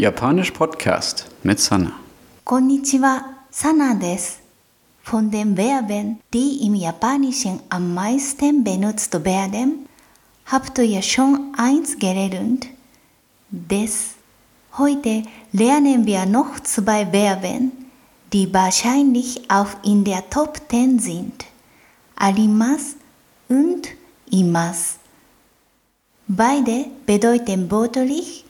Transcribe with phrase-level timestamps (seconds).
[0.00, 1.92] Japanisch Podcast mit Sana.
[2.44, 4.38] Konnichiwa, Sana des.
[5.02, 9.86] Von den Verben, die im Japanischen am meisten benutzt werden,
[10.46, 12.68] habt ihr schon eins gelernt.
[13.50, 14.14] Des.
[14.78, 17.72] Heute lernen wir noch zwei Verben,
[18.32, 21.44] die wahrscheinlich auch in der Top 10 sind.
[22.16, 22.96] Arimas
[23.50, 23.86] und
[24.30, 24.96] imas.
[26.26, 28.46] Beide bedeuten wörtlich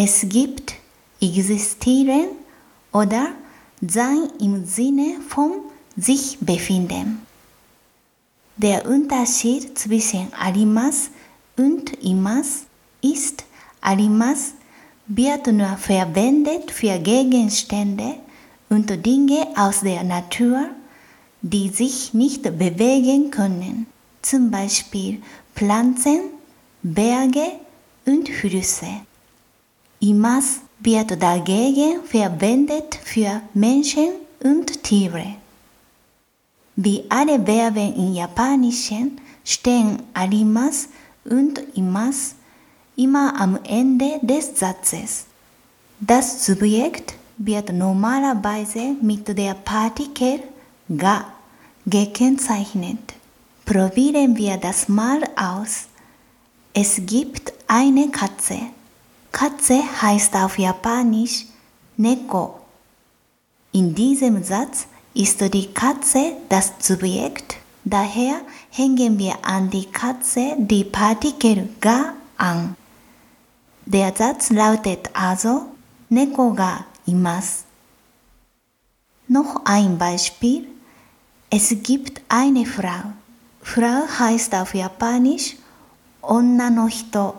[0.00, 0.74] es gibt,
[1.20, 2.28] existieren
[2.92, 3.30] oder
[3.80, 5.50] sein im Sinne von
[5.96, 7.26] sich befinden.
[8.56, 11.10] Der Unterschied zwischen arimas
[11.56, 12.66] und imas
[13.02, 13.44] ist,
[13.80, 14.52] arimas
[15.08, 18.14] wird nur verwendet für Gegenstände
[18.68, 20.68] und Dinge aus der Natur,
[21.42, 23.86] die sich nicht bewegen können,
[24.22, 25.20] zum Beispiel
[25.56, 26.20] Pflanzen,
[26.84, 27.48] Berge
[28.06, 29.08] und Flüsse.
[30.00, 34.10] Imas wird dagegen verwendet für Menschen
[34.42, 35.34] und Tiere.
[36.76, 40.88] Wie alle Verben im Japanischen stehen arimas
[41.24, 42.36] und imas
[42.94, 45.24] immer am Ende des Satzes.
[45.98, 50.40] Das Subjekt wird normalerweise mit der Partikel
[50.88, 51.24] ga
[51.84, 53.14] gekennzeichnet.
[53.64, 55.88] Probieren wir das mal aus.
[56.72, 58.58] Es gibt eine Katze.
[59.32, 61.46] Katze heißt auf Japanisch
[61.96, 62.60] Neko.
[63.72, 70.84] In diesem Satz ist die Katze das Subjekt, daher hängen wir an die Katze die
[70.84, 72.76] Partikel ga an.
[73.84, 75.66] Der Satz lautet also
[76.08, 77.64] Neko ga imasu.
[79.28, 80.66] Noch ein Beispiel.
[81.50, 83.12] Es gibt eine Frau.
[83.62, 85.56] Frau heißt auf Japanisch
[86.22, 87.34] Onna no hito.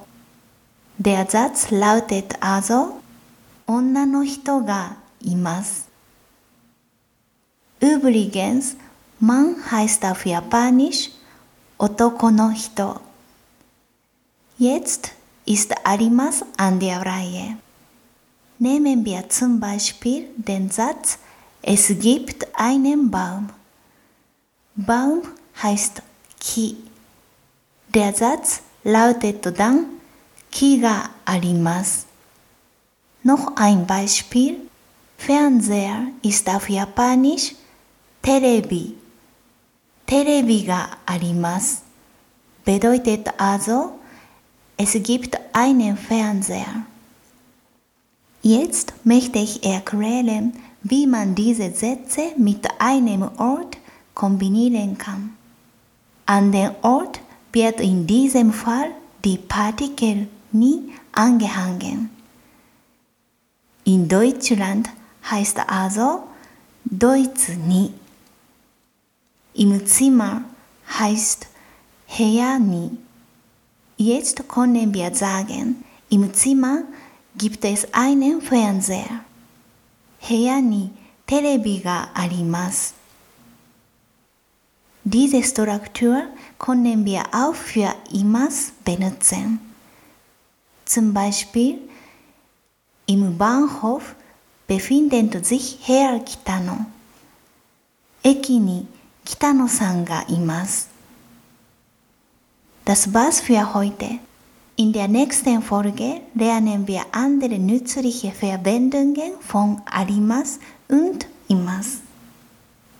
[1.01, 2.99] Der Satz lautet also
[3.65, 5.87] Onna no hito ga imasu.
[7.79, 8.75] Übrigens,
[9.21, 11.09] Mann heißt auf Japanisch
[11.77, 12.99] Otoko no hito.
[14.57, 15.13] Jetzt
[15.45, 17.55] ist arimas an der Reihe.
[18.57, 21.17] Nehmen wir zum Beispiel den Satz
[21.61, 23.49] Es gibt einen Baum.
[24.75, 25.21] Baum
[25.63, 26.01] heißt
[26.41, 26.75] Ki.
[27.87, 29.98] Der Satz lautet dann
[30.51, 32.05] Ki ga arimasu.
[33.23, 34.57] Noch ein Beispiel.
[35.17, 37.53] Fernseher ist auf Japanisch
[38.21, 38.95] Terebi.
[40.05, 41.77] Terebi ga arimasu.
[42.65, 43.99] Bedeutet also,
[44.77, 46.85] es gibt einen Fernseher.
[48.41, 53.77] Jetzt möchte ich erklären, wie man diese Sätze mit einem Ort
[54.13, 55.35] kombinieren kann.
[56.25, 57.19] An den Ort
[57.51, 58.91] wird in diesem Fall
[59.25, 62.10] die Partikel nie angehangen.
[63.84, 64.88] In Deutschland
[65.30, 66.24] heißt also
[66.84, 67.92] Deutsch nie.
[69.54, 70.42] Im Zimmer
[70.98, 71.46] heißt
[72.06, 72.98] Herr nie.
[73.96, 76.82] Jetzt können wir sagen, im Zimmer
[77.36, 79.24] gibt es einen Fernseher.
[80.26, 80.90] 部屋に
[81.26, 82.94] テレビがあります。
[85.04, 86.22] Diese Struktur
[86.58, 89.60] können wir auch für imas benutzen.
[90.88, 91.78] Zum Beispiel
[93.06, 94.14] im Bahnhof
[94.66, 96.86] befindet sich Herr Kitano.
[98.26, 98.86] 駅に
[99.26, 100.88] 北野さんがいます。
[102.86, 104.18] Das war's für heute.
[104.76, 110.58] In der nächsten Folge lernen wir andere nützliche Verwendungen von arimas
[110.88, 111.98] und imas.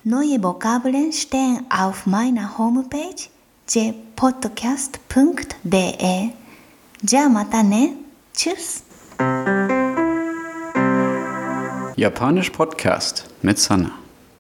[0.05, 3.29] Neue Vokabeln stehen auf meiner Homepage
[3.69, 4.05] jpodcast.de.
[7.03, 7.97] じゃあまたね。
[8.35, 8.85] Tschüss.
[11.97, 13.99] Japanisch Podcast mit Sana.